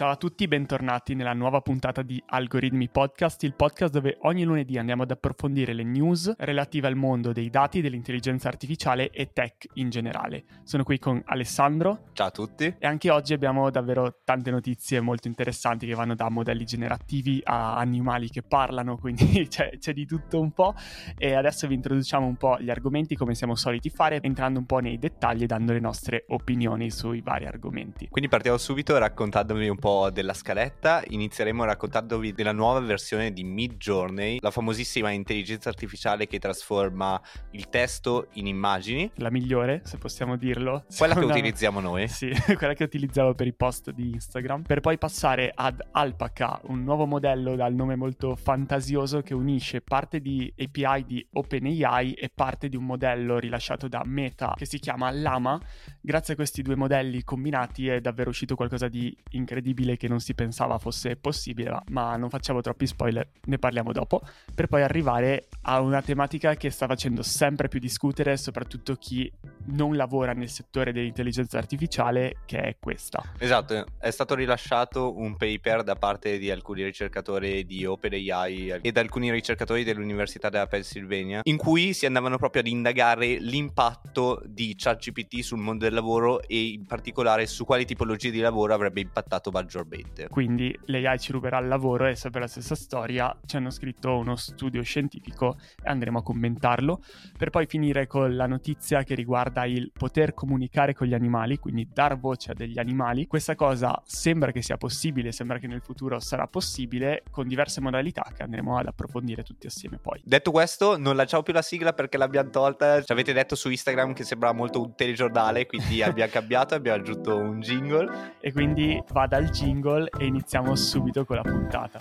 [0.00, 4.78] Ciao a tutti, bentornati nella nuova puntata di Algoritmi Podcast, il podcast dove ogni lunedì
[4.78, 9.90] andiamo ad approfondire le news relative al mondo dei dati, dell'intelligenza artificiale e tech in
[9.90, 10.44] generale.
[10.62, 12.04] Sono qui con Alessandro.
[12.14, 12.74] Ciao a tutti.
[12.78, 17.76] E anche oggi abbiamo davvero tante notizie molto interessanti che vanno da modelli generativi a
[17.76, 20.72] animali che parlano, quindi c'è, c'è di tutto un po'.
[21.18, 24.78] E adesso vi introduciamo un po' gli argomenti come siamo soliti fare, entrando un po'
[24.78, 28.08] nei dettagli e dando le nostre opinioni sui vari argomenti.
[28.08, 33.74] Quindi partiamo subito raccontandovi un po' della scaletta, inizieremo raccontandovi della nuova versione di Mid
[33.76, 39.10] Journey, la famosissima intelligenza artificiale che trasforma il testo in immagini.
[39.16, 40.84] La migliore, se possiamo dirlo.
[40.96, 42.08] Quella che utilizziamo noi.
[42.08, 44.62] Sì, quella che utilizzavo per i post di Instagram.
[44.62, 50.20] Per poi passare ad Alpaca, un nuovo modello dal nome molto fantasioso che unisce parte
[50.20, 55.10] di API di OpenAI e parte di un modello rilasciato da Meta che si chiama
[55.10, 55.60] Lama.
[56.00, 60.20] Grazie a questi due modelli combinati è davvero uscito qualcosa di incredibile incredibile che non
[60.20, 64.20] si pensava fosse possibile, ma non facciamo troppi spoiler, ne parliamo dopo,
[64.54, 69.30] per poi arrivare a una tematica che sta facendo sempre più discutere soprattutto chi
[69.70, 73.22] non lavora nel settore dell'intelligenza artificiale, che è questa.
[73.38, 79.00] Esatto, è stato rilasciato un paper da parte di alcuni ricercatori di OpenAI e da
[79.00, 85.40] alcuni ricercatori dell'Università della Pennsylvania, in cui si andavano proprio ad indagare l'impatto di ChatGPT
[85.40, 90.28] sul mondo del lavoro e in particolare su quali tipologie di lavoro avrebbe impattato maggiormente.
[90.28, 94.36] Quindi l'AI ci ruberà il lavoro e sempre la stessa storia, ci hanno scritto uno
[94.36, 97.02] studio scientifico e andremo a commentarlo,
[97.36, 101.88] per poi finire con la notizia che riguarda il poter comunicare con gli animali, quindi
[101.92, 103.26] dar voce a degli animali.
[103.26, 108.26] Questa cosa sembra che sia possibile, sembra che nel futuro sarà possibile con diverse modalità
[108.34, 110.20] che andremo ad approfondire tutti assieme poi.
[110.24, 113.02] Detto questo, non lanciamo più la sigla perché l'abbiamo tolta.
[113.02, 117.36] Ci avete detto su Instagram che sembrava molto un telegiornale, quindi abbiamo cambiato, abbiamo aggiunto
[117.36, 118.34] un jingle.
[118.40, 122.00] E quindi vada al jingle e iniziamo subito con la puntata.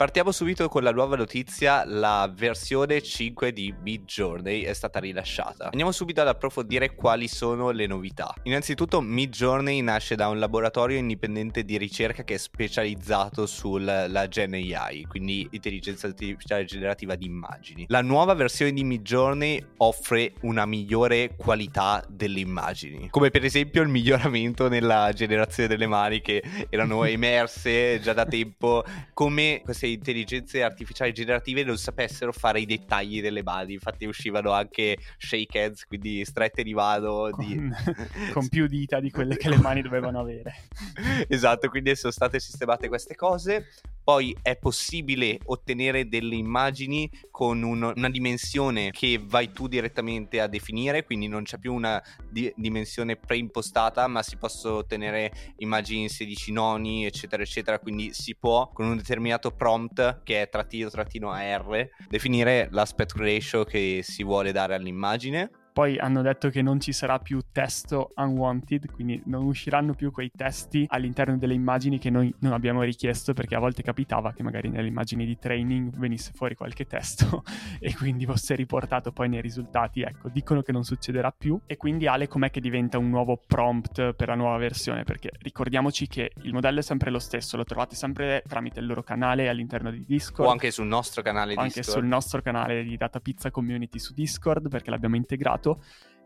[0.00, 5.66] Partiamo subito con la nuova notizia, la versione 5 di Mid Journey è stata rilasciata.
[5.66, 8.32] Andiamo subito ad approfondire quali sono le novità.
[8.44, 14.54] Innanzitutto Mid Journey nasce da un laboratorio indipendente di ricerca che è specializzato sulla Gen
[14.54, 17.84] AI, quindi intelligenza artificiale generativa di immagini.
[17.88, 23.82] La nuova versione di Mid Journey offre una migliore qualità delle immagini, come per esempio
[23.82, 30.62] il miglioramento nella generazione delle mani che erano emerse già da tempo, come queste intelligenze
[30.62, 33.74] artificiali generative non sapessero fare i dettagli delle mani.
[33.74, 37.30] Infatti uscivano anche shake hands, quindi strette di mano.
[37.30, 37.70] Con, di...
[38.32, 40.68] con più dita di quelle che le mani dovevano avere.
[41.28, 43.66] esatto, quindi sono state sistemate queste cose.
[44.02, 50.48] Poi è possibile ottenere delle immagini con un, una dimensione che vai tu direttamente a
[50.48, 56.08] definire, quindi non c'è più una di, dimensione preimpostata, ma si possono ottenere immagini in
[56.08, 57.78] 16 noni, eccetera, eccetera.
[57.78, 59.79] Quindi si può con un determinato prompt
[60.22, 66.22] che è trattino trattino AR definire l'aspect ratio che si vuole dare all'immagine poi hanno
[66.22, 71.36] detto che non ci sarà più testo unwanted, quindi non usciranno più quei testi all'interno
[71.38, 75.24] delle immagini che noi non abbiamo richiesto, perché a volte capitava che magari nelle immagini
[75.24, 77.44] di training venisse fuori qualche testo
[77.78, 80.02] e quindi fosse riportato poi nei risultati.
[80.02, 81.58] Ecco, dicono che non succederà più.
[81.66, 85.04] E quindi Ale, com'è che diventa un nuovo prompt per la nuova versione?
[85.04, 89.02] Perché ricordiamoci che il modello è sempre lo stesso, lo trovate sempre tramite il loro
[89.02, 90.48] canale all'interno di Discord.
[90.48, 91.76] O anche sul nostro canale o Discord.
[91.76, 95.59] Anche sul nostro canale di Data Pizza Community su Discord, perché l'abbiamo integrato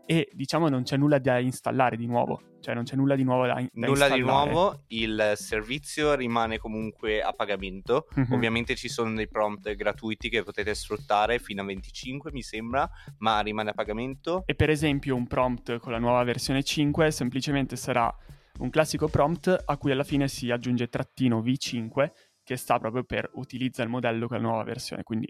[0.05, 3.47] e diciamo non c'è nulla da installare di nuovo, cioè non c'è nulla di nuovo
[3.47, 4.15] da, da nulla installare.
[4.15, 8.31] di nuovo, il servizio rimane comunque a pagamento, mm-hmm.
[8.31, 12.87] ovviamente ci sono dei prompt gratuiti che potete sfruttare fino a 25 mi sembra,
[13.19, 14.43] ma rimane a pagamento.
[14.45, 18.15] E per esempio un prompt con la nuova versione 5 semplicemente sarà
[18.59, 22.11] un classico prompt a cui alla fine si aggiunge trattino V5
[22.43, 25.27] che sta proprio per utilizza il modello con la nuova versione, quindi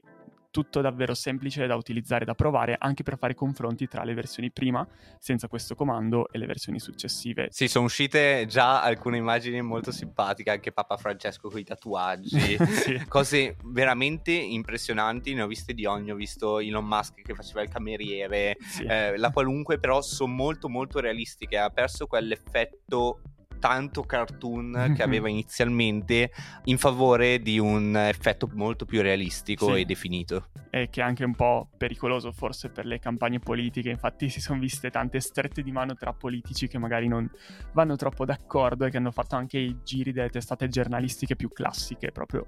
[0.55, 4.87] tutto davvero semplice da utilizzare, da provare, anche per fare confronti tra le versioni prima,
[5.19, 7.49] senza questo comando, e le versioni successive.
[7.51, 13.05] Sì, sono uscite già alcune immagini molto simpatiche, anche Papa Francesco con i tatuaggi, sì.
[13.09, 17.67] cose veramente impressionanti, ne ho viste di ogni, ho visto Elon Musk che faceva il
[17.67, 18.85] cameriere, sì.
[18.85, 23.19] eh, la qualunque, però sono molto molto realistiche, ha perso quell'effetto
[23.65, 26.29] tanto cartoon che aveva inizialmente
[26.65, 29.81] in favore di un effetto molto più realistico sì.
[29.81, 30.49] e definito.
[30.69, 34.59] E che è anche un po' pericoloso forse per le campagne politiche, infatti si sono
[34.59, 37.27] viste tante strette di mano tra politici che magari non
[37.71, 42.11] vanno troppo d'accordo e che hanno fatto anche i giri delle testate giornalistiche più classiche,
[42.11, 42.45] proprio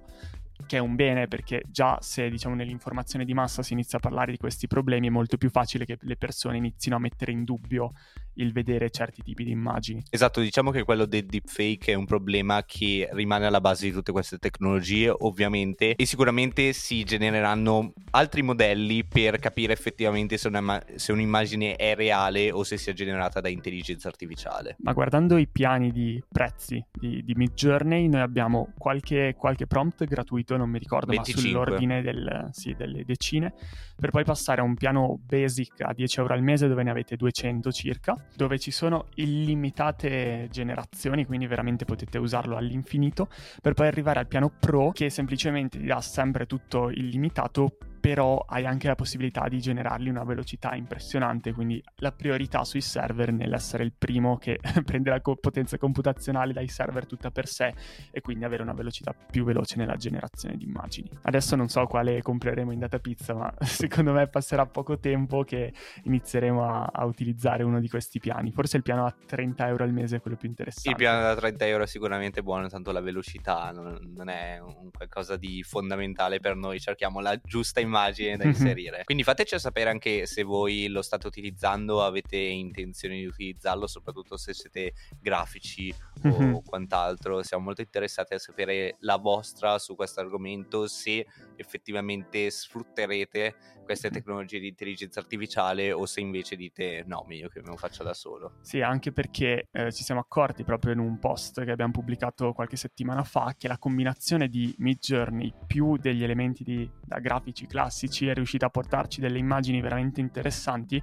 [0.65, 4.31] che è un bene perché già se diciamo nell'informazione di massa si inizia a parlare
[4.31, 7.93] di questi problemi è molto più facile che le persone inizino a mettere in dubbio
[8.37, 10.03] il vedere certi tipi di immagini.
[10.09, 14.11] Esatto, diciamo che quello del deepfake è un problema che rimane alla base di tutte
[14.11, 21.11] queste tecnologie, ovviamente, e sicuramente si genereranno altri modelli per capire effettivamente se, una, se
[21.11, 24.75] un'immagine è reale o se sia generata da intelligenza artificiale.
[24.79, 30.46] Ma guardando i piani di prezzi di, di Midjourney, noi abbiamo qualche, qualche, prompt gratuito,
[30.55, 31.41] non mi ricordo, 25.
[31.41, 33.53] ma sull'ordine del, sì, delle decine,
[33.95, 37.15] per poi passare a un piano basic a 10 euro al mese dove ne avete
[37.15, 43.27] 200 circa dove ci sono illimitate generazioni, quindi veramente potete usarlo all'infinito,
[43.61, 48.65] per poi arrivare al piano Pro che semplicemente ti dà sempre tutto illimitato però hai
[48.65, 53.93] anche la possibilità di generarli una velocità impressionante, quindi la priorità sui server nell'essere il
[53.97, 57.73] primo che prende la co- potenza computazionale dai server tutta per sé
[58.11, 61.09] e quindi avere una velocità più veloce nella generazione di immagini.
[61.23, 65.73] Adesso non so quale compreremo in data pizza, ma secondo me passerà poco tempo che
[66.03, 68.51] inizieremo a, a utilizzare uno di questi piani.
[68.51, 70.89] Forse il piano a 30 euro al mese è quello più interessante.
[70.89, 74.89] Il piano da 30 euro è sicuramente buono, tanto la velocità non, non è un
[74.91, 79.03] qualcosa di fondamentale per noi, cerchiamo la giusta immagine da inserire.
[79.03, 84.53] Quindi fateci sapere anche se voi lo state utilizzando, avete intenzione di utilizzarlo, soprattutto se
[84.53, 85.93] siete grafici
[86.25, 86.53] mm-hmm.
[86.53, 87.43] o quant'altro.
[87.43, 91.25] Siamo molto interessati a sapere la vostra su questo argomento, se
[91.55, 93.55] effettivamente sfrutterete
[93.87, 98.03] queste tecnologie di intelligenza artificiale o se invece dite no, meglio che me lo faccia
[98.03, 98.57] da solo.
[98.61, 102.75] Sì, anche perché eh, ci siamo accorti proprio in un post che abbiamo pubblicato qualche
[102.75, 108.25] settimana fa che la combinazione di Mid Journey più degli elementi di, da grafici classici
[108.27, 110.99] è riuscita a portarci delle immagini veramente interessanti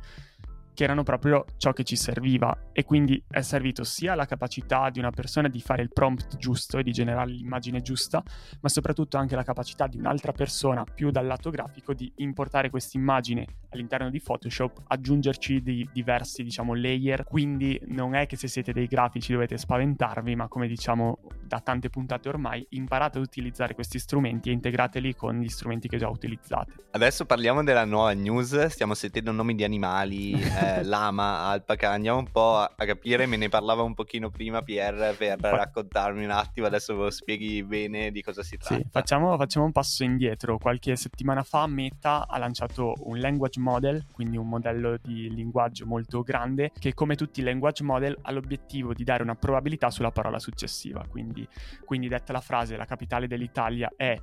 [0.75, 2.71] che erano proprio ciò che ci serviva.
[2.73, 6.79] E quindi è servito sia la capacità di una persona di fare il prompt giusto
[6.79, 8.21] e di generare l'immagine giusta,
[8.61, 12.99] ma soprattutto anche la capacità di un'altra persona più dal lato grafico di importare questa
[12.99, 18.73] immagine all'interno di Photoshop, aggiungerci dei diversi diciamo layer, quindi non è che se siete
[18.73, 23.99] dei grafici dovete spaventarvi, ma come diciamo da tante puntate ormai imparate ad utilizzare questi
[23.99, 26.73] strumenti e integrateli con gli strumenti che già utilizzate.
[26.91, 32.31] Adesso parliamo della nuova news, stiamo sentendo nomi di animali eh, lama, alpaca, andiamo un
[32.31, 36.97] po' a, capire, me ne parlava un pochino prima Pier per raccontarmi un attimo, adesso
[36.97, 38.77] ve lo spieghi bene di cosa si tratta.
[38.77, 44.05] Sì, facciamo, facciamo un passo indietro, qualche settimana fa Meta ha lanciato un language model,
[44.13, 48.93] quindi un modello di linguaggio molto grande, che come tutti i language model ha l'obiettivo
[48.93, 51.49] di dare una probabilità sulla parola successiva, quindi,
[51.85, 54.17] quindi detta la frase la capitale dell'Italia è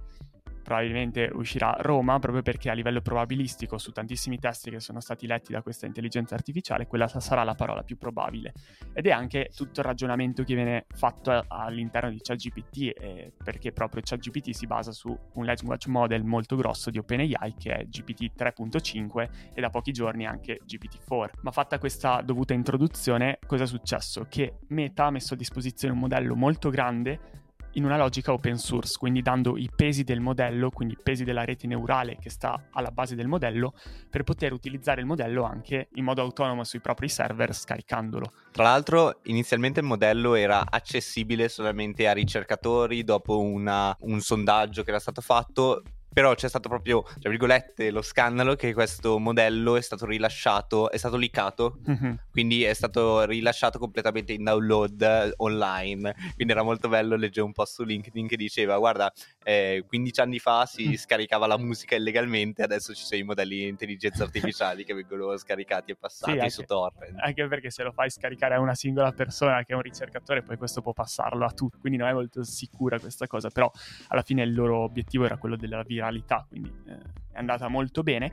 [0.62, 5.52] probabilmente uscirà Roma proprio perché a livello probabilistico su tantissimi testi che sono stati letti
[5.52, 8.54] da questa intelligenza artificiale quella sarà la parola più probabile
[8.94, 14.02] ed è anche tutto il ragionamento che viene fatto all'interno di ChatGPT eh, perché proprio
[14.04, 19.30] ChatGPT si basa su un language model molto grosso di OpenAI che è GPT 3.5
[19.54, 24.26] e da pochi giorni anche GPT-4 ma fatta questa dovuta introduzione cosa è successo?
[24.30, 27.42] Che Meta ha messo a disposizione un modello molto grande
[27.74, 31.46] in una logica open source, quindi dando i pesi del modello, quindi i pesi della
[31.46, 33.74] rete neurale che sta alla base del modello,
[34.10, 38.32] per poter utilizzare il modello anche in modo autonomo sui propri server scaricandolo.
[38.52, 44.90] Tra l'altro, inizialmente il modello era accessibile solamente a ricercatori dopo una, un sondaggio che
[44.90, 49.82] era stato fatto però c'è stato proprio, tra virgolette, lo scandalo che questo modello è
[49.82, 52.14] stato rilasciato, è stato leakato, mm-hmm.
[52.32, 56.14] quindi è stato rilasciato completamente in download online.
[56.36, 59.12] Quindi era molto bello, leggevo un post su LinkedIn che diceva, guarda,
[59.44, 60.94] eh, 15 anni fa si mm.
[60.94, 65.92] scaricava la musica illegalmente, adesso ci sono i modelli di intelligenza artificiale che vengono scaricati
[65.92, 67.18] e passati sì, anche, su torrent.
[67.20, 70.58] Anche perché se lo fai scaricare a una singola persona che è un ricercatore, poi
[70.58, 73.72] questo può passarlo a tutti, quindi non è molto sicura questa cosa, però
[74.10, 76.98] alla fine il loro obiettivo era quello della via viralità, quindi eh,
[77.32, 78.32] è andata molto bene.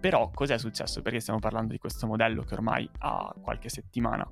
[0.00, 1.02] Però cos'è successo?
[1.02, 4.26] Perché stiamo parlando di questo modello che ormai ha qualche settimana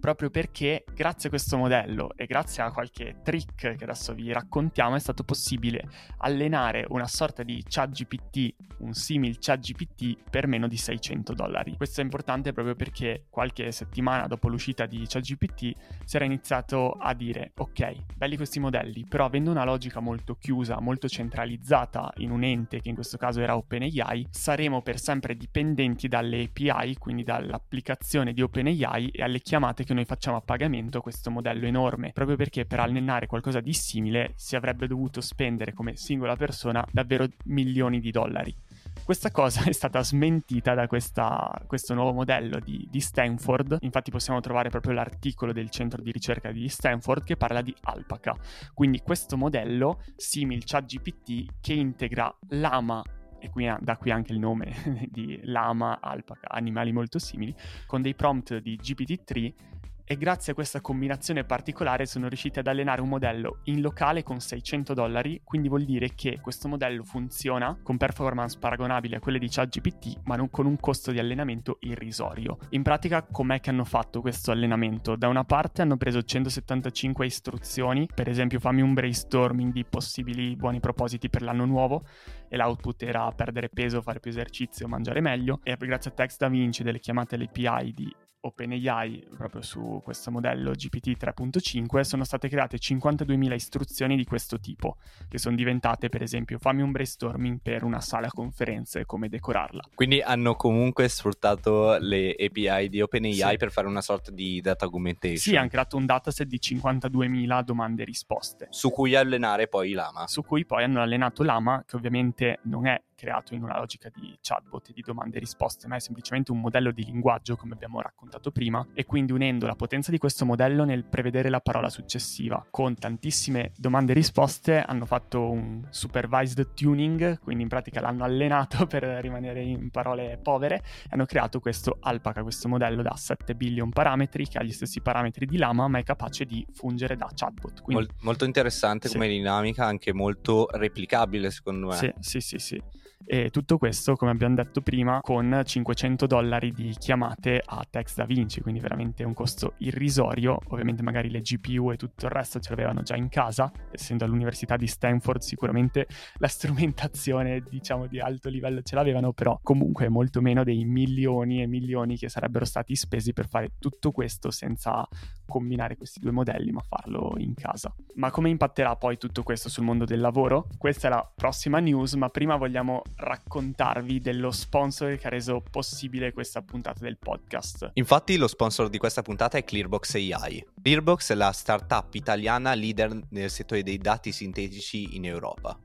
[0.00, 4.96] proprio perché grazie a questo modello e grazie a qualche trick che adesso vi raccontiamo
[4.96, 5.88] è stato possibile
[6.18, 11.76] allenare una sorta di chat GPT, un simil chat GPT per meno di 600 dollari.
[11.76, 16.92] Questo è importante proprio perché qualche settimana dopo l'uscita di chat GPT si era iniziato
[16.92, 22.30] a dire ok, belli questi modelli, però avendo una logica molto chiusa, molto centralizzata in
[22.30, 27.22] un ente che in questo caso era OpenAI, saremo per sempre dipendenti dalle API, quindi
[27.22, 32.12] dall'applicazione di OpenAI e alle chiamate che che noi facciamo a pagamento questo modello enorme,
[32.12, 37.26] proprio perché per allenare qualcosa di simile si avrebbe dovuto spendere come singola persona davvero
[37.46, 38.54] milioni di dollari.
[39.02, 44.38] Questa cosa è stata smentita da questa, questo nuovo modello di, di, Stanford, infatti possiamo
[44.38, 48.36] trovare proprio l'articolo del centro di ricerca di Stanford che parla di Alpaca.
[48.72, 53.02] Quindi questo modello, simil ChatGPT, che integra Lama
[53.40, 54.72] e qui, da qui anche il nome
[55.10, 57.54] di lama, alpaca, animali molto simili,
[57.86, 59.78] con dei prompt di GPT-3
[60.10, 64.40] e grazie a questa combinazione particolare sono riusciti ad allenare un modello in locale con
[64.40, 69.46] 600 dollari, quindi vuol dire che questo modello funziona con performance paragonabili a quelle di
[69.48, 72.58] ChatGPT, ma non con un costo di allenamento irrisorio.
[72.70, 75.14] In pratica, com'è che hanno fatto questo allenamento?
[75.14, 80.80] Da una parte hanno preso 175 istruzioni, per esempio fammi un brainstorming di possibili buoni
[80.80, 82.02] propositi per l'anno nuovo,
[82.48, 86.82] e l'output era perdere peso, fare più esercizio, mangiare meglio, e grazie a Text DaVinci
[86.82, 93.52] delle chiamate all'API di OpenAI, proprio su questo modello GPT 3.5, sono state create 52.000
[93.52, 94.96] istruzioni di questo tipo,
[95.28, 99.82] che sono diventate, per esempio, fammi un brainstorming per una sala conferenze, come decorarla.
[99.94, 103.56] Quindi hanno comunque sfruttato le API di OpenAI sì.
[103.56, 105.38] per fare una sorta di data augmentation.
[105.38, 108.68] Sì, hanno creato un dataset di 52.000 domande e risposte.
[108.70, 110.26] Su cui allenare poi Lama.
[110.26, 114.34] Su cui poi hanno allenato Lama, che ovviamente non è creato in una logica di
[114.40, 118.00] chatbot e di domande e risposte, ma è semplicemente un modello di linguaggio, come abbiamo
[118.00, 122.64] raccontato prima, e quindi unendo la potenza di questo modello nel prevedere la parola successiva
[122.70, 128.86] con tantissime domande e risposte, hanno fatto un supervised tuning, quindi in pratica l'hanno allenato
[128.88, 133.90] per rimanere in parole povere, e hanno creato questo Alpaca, questo modello da 7 billion
[133.90, 137.82] parametri, che ha gli stessi parametri di Lama, ma è capace di fungere da chatbot.
[137.82, 138.06] Quindi...
[138.06, 139.14] Mol- molto interessante sì.
[139.14, 141.96] come dinamica, anche molto replicabile secondo me.
[141.96, 142.82] Sì, sì, sì, sì.
[143.24, 148.24] E tutto questo, come abbiamo detto prima, con 500 dollari di chiamate a Text Da
[148.24, 150.58] Vinci, quindi veramente un costo irrisorio.
[150.68, 154.76] Ovviamente magari le GPU e tutto il resto ce l'avevano già in casa, essendo all'università
[154.76, 156.08] di Stanford sicuramente
[156.38, 161.66] la strumentazione, diciamo, di alto livello ce l'avevano, però comunque molto meno dei milioni e
[161.66, 165.06] milioni che sarebbero stati spesi per fare tutto questo senza
[165.50, 167.94] combinare questi due modelli, ma farlo in casa.
[168.14, 170.68] Ma come impatterà poi tutto questo sul mondo del lavoro?
[170.78, 176.32] Questa è la prossima news, ma prima vogliamo raccontarvi dello sponsor che ha reso possibile
[176.32, 177.90] questa puntata del podcast.
[177.94, 180.66] Infatti lo sponsor di questa puntata è Clearbox AI.
[180.80, 185.78] Clearbox è la startup italiana leader nel settore dei dati sintetici in Europa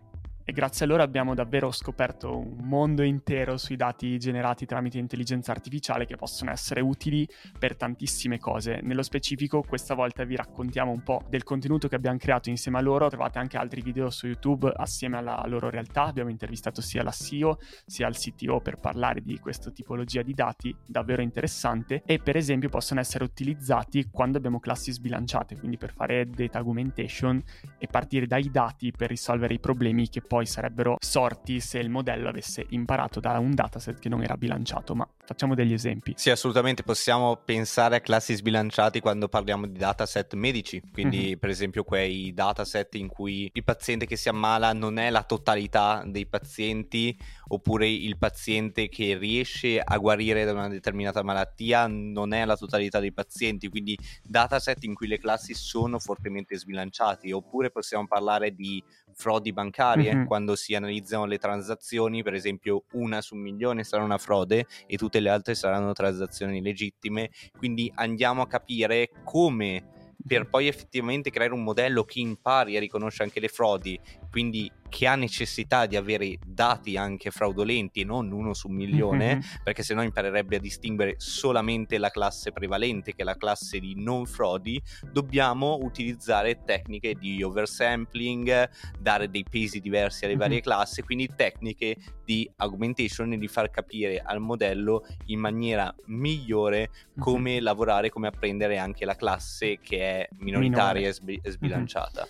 [0.48, 5.52] e grazie a loro abbiamo davvero scoperto un mondo intero sui dati generati tramite intelligenza
[5.52, 8.80] artificiale che possono essere utili per tantissime cose.
[8.84, 12.82] Nello specifico questa volta vi raccontiamo un po' del contenuto che abbiamo creato insieme a
[12.82, 17.10] loro, trovate anche altri video su YouTube assieme alla loro realtà, abbiamo intervistato sia la
[17.10, 22.04] CEO sia il CTO per parlare di questa tipologia di dati, davvero interessante.
[22.06, 27.42] E per esempio possono essere utilizzati quando abbiamo classi sbilanciate, quindi per fare data augmentation
[27.80, 31.90] e partire dai dati per risolvere i problemi che poi poi sarebbero sorti se il
[31.90, 36.12] modello avesse imparato da un dataset che non era bilanciato, ma facciamo degli esempi.
[36.18, 41.38] Sì, assolutamente, possiamo pensare a classi sbilanciati quando parliamo di dataset medici, quindi mm-hmm.
[41.38, 46.04] per esempio quei dataset in cui il paziente che si ammala non è la totalità
[46.06, 52.44] dei pazienti, oppure il paziente che riesce a guarire da una determinata malattia non è
[52.44, 58.06] la totalità dei pazienti, quindi dataset in cui le classi sono fortemente sbilanciati, oppure possiamo
[58.06, 58.84] parlare di
[59.16, 60.26] frodi bancarie, mm-hmm.
[60.26, 64.98] quando si analizzano le transazioni, per esempio una su un milione sarà una frode e
[64.98, 69.94] tutte le altre saranno transazioni legittime, quindi andiamo a capire come
[70.26, 75.08] per poi effettivamente creare un modello che impari a riconoscere anche le frodi, quindi che
[75.08, 79.64] ha necessità di avere dati anche fraudolenti e non uno su un milione, mm-hmm.
[79.64, 84.26] perché sennò imparerebbe a distinguere solamente la classe prevalente, che è la classe di non
[84.26, 90.42] frodi, dobbiamo utilizzare tecniche di oversampling, dare dei pesi diversi alle mm-hmm.
[90.42, 96.90] varie classi, quindi tecniche di augmentation e di far capire al modello in maniera migliore
[97.18, 97.64] come mm-hmm.
[97.64, 101.40] lavorare, come apprendere anche la classe che è minoritaria Minore.
[101.44, 102.28] e, e sbilanciata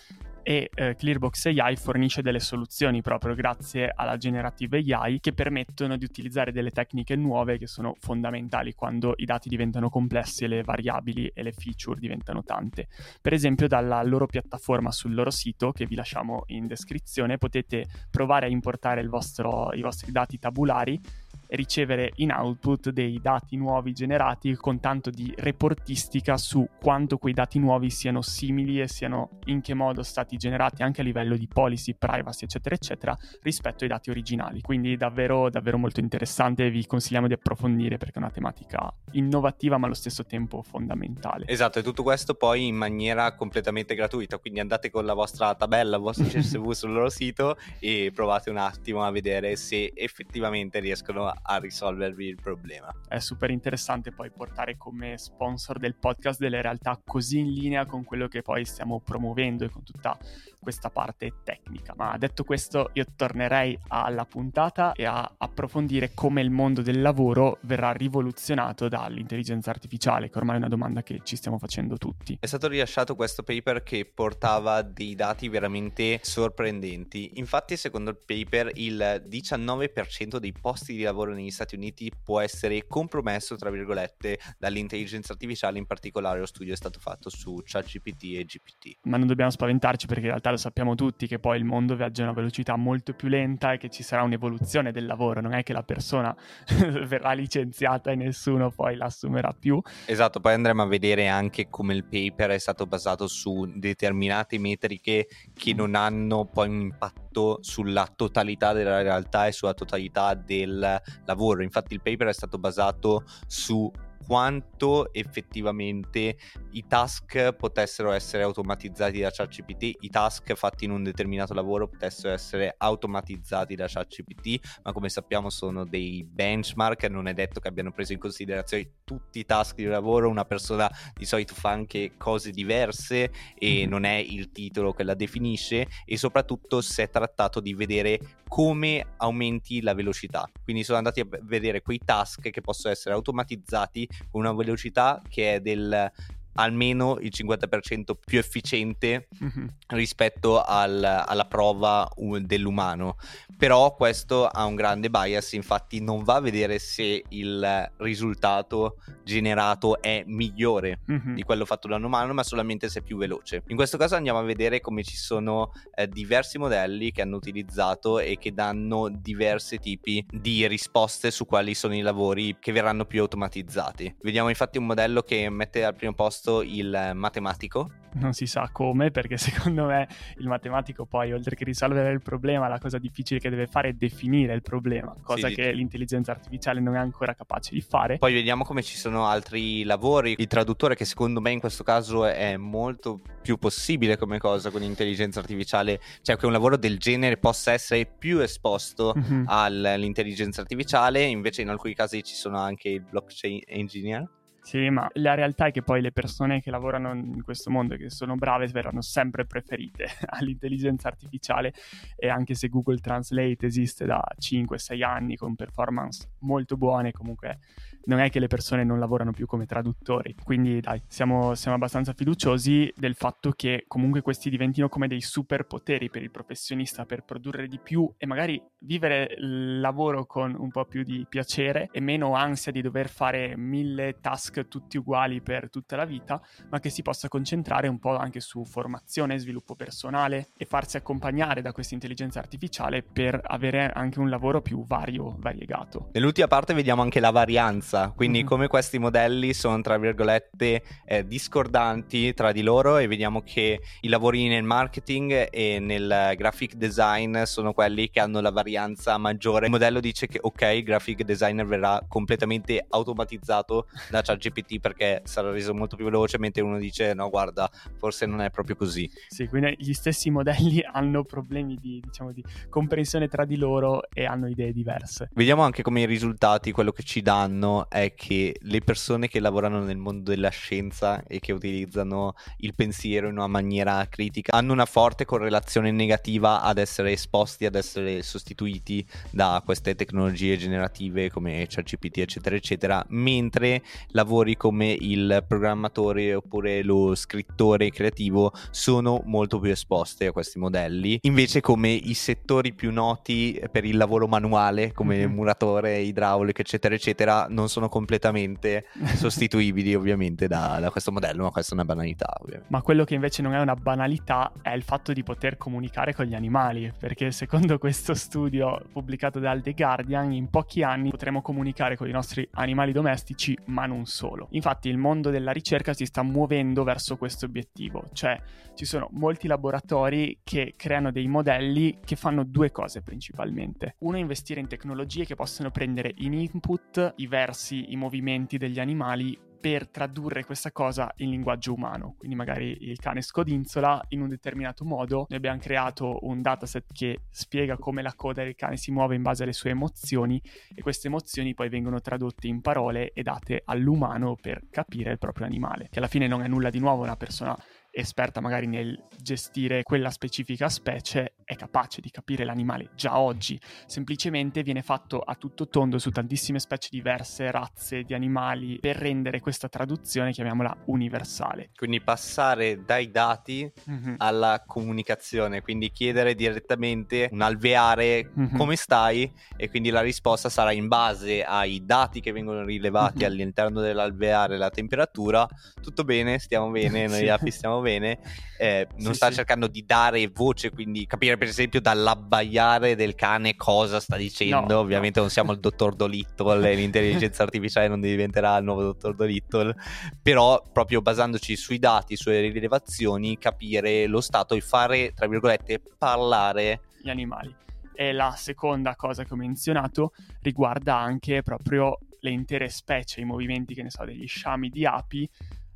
[0.48, 6.06] e eh, Clearbox AI fornisce delle soluzioni proprio grazie alla generative AI che permettono di
[6.06, 11.32] utilizzare delle tecniche nuove che sono fondamentali quando i dati diventano complessi e le variabili
[11.34, 12.90] e le feature diventano tante.
[13.20, 18.46] Per esempio dalla loro piattaforma sul loro sito che vi lasciamo in descrizione potete provare
[18.46, 21.02] a importare vostro, i vostri dati tabulari
[21.50, 27.60] ricevere in output dei dati nuovi generati con tanto di reportistica su quanto quei dati
[27.60, 31.96] nuovi siano simili e siano in che modo stati generati anche a livello di policy,
[31.96, 34.62] privacy, eccetera, eccetera, rispetto ai dati originali.
[34.62, 39.86] Quindi davvero, davvero molto interessante vi consigliamo di approfondire perché è una tematica innovativa ma
[39.86, 41.46] allo stesso tempo fondamentale.
[41.48, 45.96] Esatto, e tutto questo poi in maniera completamente gratuita, quindi andate con la vostra tabella,
[45.98, 51.28] il vostro CSV sul loro sito e provate un attimo a vedere se effettivamente riescono
[51.28, 52.94] a risolvervi il problema.
[53.08, 58.04] È super interessante poi portare come sponsor del podcast delle realtà così in linea con
[58.04, 60.18] quello che poi stiamo promuovendo e con tutta
[60.66, 61.94] questa parte tecnica.
[61.96, 67.60] Ma detto questo, io tornerei alla puntata e a approfondire come il mondo del lavoro
[67.62, 72.38] verrà rivoluzionato dall'intelligenza artificiale, che ormai è una domanda che ci stiamo facendo tutti.
[72.40, 77.34] È stato rilasciato questo paper che portava dei dati veramente sorprendenti.
[77.36, 82.86] Infatti, secondo il paper, il 19% dei posti di lavoro negli Stati Uniti può essere
[82.88, 88.46] compromesso, tra virgolette, dall'intelligenza artificiale, in particolare lo studio è stato fatto su ChatGPT e
[88.46, 88.98] GPT.
[89.04, 92.22] Ma non dobbiamo spaventarci perché in realtà lo sappiamo tutti che poi il mondo viaggia
[92.22, 95.64] a una velocità molto più lenta e che ci sarà un'evoluzione del lavoro, non è
[95.64, 96.36] che la persona
[97.06, 99.82] verrà licenziata e nessuno poi l'assumerà più.
[100.06, 105.28] Esatto, poi andremo a vedere anche come il paper è stato basato su determinate metriche
[105.54, 111.64] che non hanno poi un impatto sulla totalità della realtà e sulla totalità del lavoro.
[111.64, 113.92] Infatti il paper è stato basato su
[114.26, 116.38] quanto effettivamente
[116.72, 122.34] i task potessero essere automatizzati da ChatGPT, i task fatti in un determinato lavoro potessero
[122.34, 127.92] essere automatizzati da ChatGPT, ma come sappiamo sono dei benchmark, non è detto che abbiano
[127.92, 132.50] preso in considerazione tutti i task di lavoro, una persona di solito fa anche cose
[132.50, 133.90] diverse e mm-hmm.
[133.90, 139.06] non è il titolo che la definisce e soprattutto si è trattato di vedere come
[139.18, 140.50] aumenti la velocità.
[140.64, 145.56] Quindi sono andati a vedere quei task che possono essere automatizzati con una velocità che
[145.56, 146.12] è del
[146.56, 149.68] almeno il 50% più efficiente mm-hmm.
[149.88, 152.10] rispetto al, alla prova
[152.42, 153.18] dell'umano.
[153.58, 160.02] Però questo ha un grande bias, infatti non va a vedere se il risultato generato
[160.02, 161.34] è migliore mm-hmm.
[161.34, 163.64] di quello fatto da un umano, ma solamente se è più veloce.
[163.68, 168.20] In questo caso andiamo a vedere come ci sono eh, diversi modelli che hanno utilizzato
[168.20, 173.22] e che danno diversi tipi di risposte su quali sono i lavori che verranno più
[173.22, 174.16] automatizzati.
[174.22, 177.90] Vediamo infatti un modello che mette al primo posto posto il matematico.
[178.14, 180.08] Non si sa come, perché secondo me
[180.38, 183.94] il matematico poi, oltre che risolvere il problema, la cosa difficile che deve fare è
[183.94, 185.76] definire il problema, cosa sì, che sì.
[185.76, 188.18] l'intelligenza artificiale non è ancora capace di fare.
[188.18, 190.34] Poi vediamo come ci sono altri lavori.
[190.38, 194.82] Il traduttore, che secondo me in questo caso è molto più possibile come cosa con
[194.82, 199.44] l'intelligenza artificiale, cioè che un lavoro del genere possa essere più esposto mm-hmm.
[199.46, 204.28] all'intelligenza artificiale, invece in alcuni casi ci sono anche il blockchain engineer
[204.66, 207.98] sì, ma la realtà è che poi le persone che lavorano in questo mondo e
[207.98, 211.72] che sono brave verranno sempre preferite all'intelligenza artificiale.
[212.16, 217.60] E anche se Google Translate esiste da 5-6 anni con performance molto buone, comunque
[218.06, 220.36] non è che le persone non lavorano più come traduttori.
[220.44, 226.10] Quindi dai, siamo, siamo, abbastanza fiduciosi del fatto che comunque questi diventino come dei superpoteri
[226.10, 230.86] per il professionista per produrre di più e magari vivere il lavoro con un po'
[230.86, 235.96] più di piacere e meno ansia di dover fare mille task tutti uguali per tutta
[235.96, 240.66] la vita, ma che si possa concentrare un po' anche su formazione, sviluppo personale e
[240.66, 246.10] farsi accompagnare da questa intelligenza artificiale per avere anche un lavoro più vario, variegato.
[246.14, 248.48] Nell'ultima parte vediamo anche la varianza differenza, quindi mm-hmm.
[248.48, 254.08] come questi modelli sono tra virgolette eh, discordanti tra di loro e vediamo che i
[254.08, 259.66] lavori nel marketing e nel graphic design sono quelli che hanno la varianza maggiore.
[259.66, 265.52] Il modello dice che ok, il graphic designer verrà completamente automatizzato da ChatGPT perché sarà
[265.52, 269.10] reso molto più veloce, mentre uno dice no guarda, forse non è proprio così.
[269.28, 274.26] Sì, quindi gli stessi modelli hanno problemi di, diciamo, di comprensione tra di loro e
[274.26, 275.30] hanno idee diverse.
[275.34, 279.84] Vediamo anche come i risultati, quello che ci danno è che le persone che lavorano
[279.84, 284.86] nel mondo della scienza e che utilizzano il pensiero in una maniera critica hanno una
[284.86, 292.18] forte correlazione negativa ad essere esposti, ad essere sostituiti da queste tecnologie generative come ChatGPT
[292.20, 300.26] eccetera eccetera, mentre lavori come il programmatore oppure lo scrittore creativo sono molto più esposti
[300.26, 305.34] a questi modelli, invece come i settori più noti per il lavoro manuale come mm-hmm.
[305.34, 308.86] muratore, idraulico eccetera eccetera non sono sono completamente
[309.16, 312.72] sostituibili ovviamente da, da, questo modello, ma questa è una banalità ovviamente.
[312.72, 316.26] Ma quello che invece non è una banalità è il fatto di poter comunicare con
[316.26, 321.98] gli animali, perché secondo questo studio pubblicato dal The Guardian in pochi anni potremo comunicare
[321.98, 324.48] con i nostri animali domestici, ma non solo.
[324.52, 328.40] Infatti il mondo della ricerca si sta muovendo verso questo obiettivo, cioè
[328.76, 333.96] ci sono molti laboratori che creano dei modelli che fanno due cose principalmente.
[334.00, 339.38] Uno, investire in tecnologie che possono prendere in input i versi, i movimenti degli animali
[339.66, 342.14] per tradurre questa cosa in linguaggio umano.
[342.20, 345.26] Quindi magari il cane scodinzola in un determinato modo.
[345.28, 349.24] Noi abbiamo creato un dataset che spiega come la coda del cane si muove in
[349.24, 350.40] base alle sue emozioni
[350.72, 355.48] e queste emozioni poi vengono tradotte in parole e date all'umano per capire il proprio
[355.48, 355.88] animale.
[355.90, 357.58] Che alla fine non è nulla di nuovo, una persona
[357.96, 364.64] esperta magari nel gestire quella specifica specie è capace di capire l'animale già oggi, semplicemente
[364.64, 369.70] viene fatto a tutto tondo su tantissime specie diverse, razze di animali, per rendere questa
[369.70, 371.70] traduzione, chiamiamola universale.
[371.76, 374.16] Quindi passare dai dati mm-hmm.
[374.18, 378.58] alla comunicazione, quindi chiedere direttamente un alveare mm-hmm.
[378.58, 383.28] come stai e quindi la risposta sarà in base ai dati che vengono rilevati mm-hmm.
[383.28, 385.48] all'interno dell'alveare, la temperatura,
[385.80, 387.28] tutto bene, stiamo bene, noi sì.
[387.28, 389.36] api stiamo bene, eh, non sì, sta sì.
[389.36, 394.74] cercando di dare voce, quindi capire per esempio dall'abbaiare del cane cosa sta dicendo.
[394.74, 395.26] No, Ovviamente no.
[395.26, 399.76] non siamo il dottor Dolittle e l'intelligenza artificiale non diventerà il nuovo dottor Dolittle,
[400.22, 406.82] però proprio basandoci sui dati, sulle rilevazioni, capire lo stato e fare, tra virgolette, parlare
[407.02, 407.54] gli animali.
[407.94, 413.74] E la seconda cosa che ho menzionato riguarda anche proprio le intere specie, i movimenti,
[413.74, 415.30] che ne so, degli sciami di api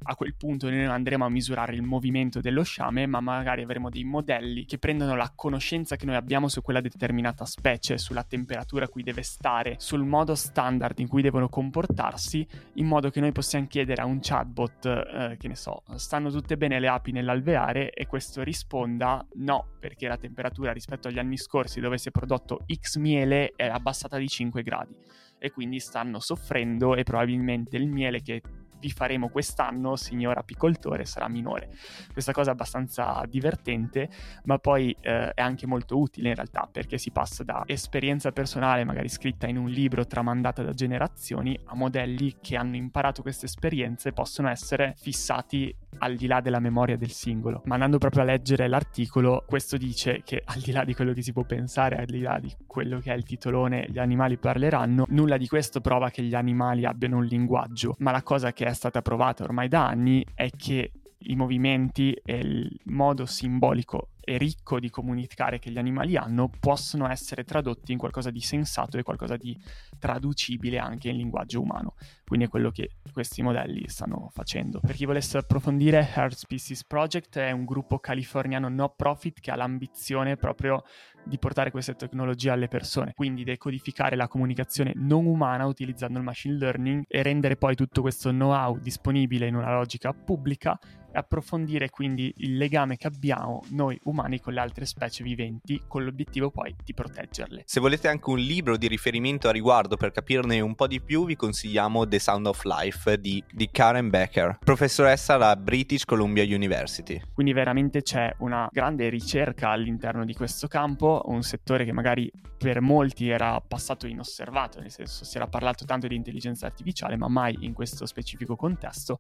[0.04, 3.90] a quel punto noi non andremo a misurare il movimento dello sciame, ma magari avremo
[3.90, 8.86] dei modelli che prendono la conoscenza che noi abbiamo su quella determinata specie, sulla temperatura
[8.86, 13.32] a cui deve stare, sul modo standard in cui devono comportarsi, in modo che noi
[13.32, 17.92] possiamo chiedere a un chatbot, eh, che ne so, stanno tutte bene le api nell'alveare?
[17.92, 22.66] E questo risponda no, perché la temperatura rispetto agli anni scorsi dove si è prodotto
[22.72, 24.96] X miele è abbassata di 5 gradi
[25.40, 28.42] e quindi stanno soffrendo e probabilmente il miele che
[28.80, 31.70] vi faremo quest'anno, signor apicoltore, sarà minore.
[32.12, 34.10] Questa cosa è abbastanza divertente,
[34.44, 38.84] ma poi eh, è anche molto utile in realtà perché si passa da esperienza personale,
[38.84, 44.10] magari scritta in un libro tramandata da generazioni, a modelli che hanno imparato queste esperienze
[44.10, 47.62] e possono essere fissati al di là della memoria del singolo.
[47.66, 51.22] Ma andando proprio a leggere l'articolo, questo dice che al di là di quello che
[51.22, 55.06] si può pensare, al di là di quello che è il titolone, gli animali parleranno,
[55.10, 58.74] nulla di questo prova che gli animali abbiano un linguaggio, ma la cosa che è
[58.74, 60.92] stata provata ormai da anni è che
[61.24, 67.10] i movimenti e il modo simbolico e ricco di comunicare che gli animali hanno possono
[67.10, 69.60] essere tradotti in qualcosa di sensato e qualcosa di
[69.98, 71.96] traducibile anche in linguaggio umano.
[72.28, 74.82] Quindi è quello che questi modelli stanno facendo.
[74.82, 79.56] Per chi volesse approfondire, Earth Species Project è un gruppo californiano no profit che ha
[79.56, 80.84] l'ambizione proprio
[81.24, 86.56] di portare queste tecnologie alle persone, quindi decodificare la comunicazione non umana utilizzando il machine
[86.56, 90.80] learning e rendere poi tutto questo know-how disponibile in una logica pubblica
[91.12, 96.04] e approfondire quindi il legame che abbiamo noi umani con le altre specie viventi con
[96.04, 97.64] l'obiettivo poi di proteggerle.
[97.66, 101.26] Se volete anche un libro di riferimento a riguardo per capirne un po' di più
[101.26, 107.22] vi consigliamo The Sound of Life di, di Karen Becker, professoressa alla British Columbia University.
[107.34, 112.82] Quindi veramente c'è una grande ricerca all'interno di questo campo, un settore che magari per
[112.82, 117.58] molti era passato inosservato, nel senso si era parlato tanto di intelligenza artificiale ma mai
[117.62, 119.20] in questo specifico contesto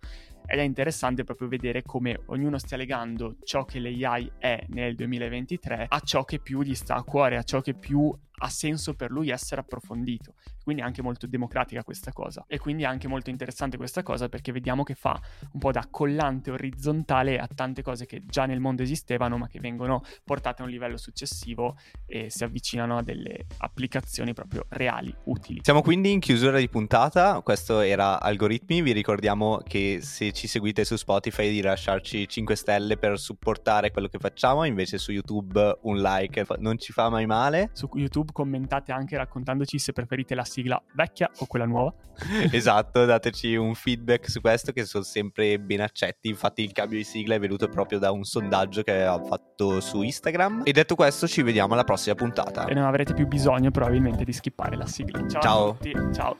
[0.49, 5.85] ed è interessante proprio vedere come ognuno stia legando ciò che l'AI è nel 2023
[5.87, 9.11] a ciò che più gli sta a cuore, a ciò che più ha senso per
[9.11, 10.33] lui essere approfondito.
[10.63, 12.45] Quindi è anche molto democratica questa cosa.
[12.47, 15.19] E quindi è anche molto interessante questa cosa perché vediamo che fa
[15.53, 19.59] un po' da collante orizzontale a tante cose che già nel mondo esistevano ma che
[19.59, 25.59] vengono portate a un livello successivo e si avvicinano a delle applicazioni proprio reali, utili.
[25.63, 30.85] Siamo quindi in chiusura di puntata, questo era Algoritmi, vi ricordiamo che se ci seguite
[30.85, 35.97] su Spotify di lasciarci 5 stelle per supportare quello che facciamo, invece su YouTube un
[35.97, 37.71] like non ci fa mai male.
[37.73, 41.93] Su YouTube commentate anche raccontandoci se preferite la sigla vecchia o quella nuova.
[42.51, 46.29] esatto, dateci un feedback su questo che sono sempre ben accetti.
[46.29, 50.01] Infatti il cambio di sigla è venuto proprio da un sondaggio che aveva fatto su
[50.01, 50.61] Instagram.
[50.63, 52.65] E detto questo ci vediamo alla prossima puntata.
[52.65, 55.27] E non avrete più bisogno probabilmente di skippare la sigla.
[55.27, 55.41] Ciao.
[55.41, 55.67] Ciao.
[55.67, 55.93] A tutti.
[56.13, 56.37] Ciao.